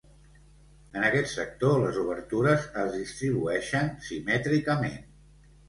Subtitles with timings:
[1.01, 5.01] En aquest sector les obertures es distribueixen simètricament.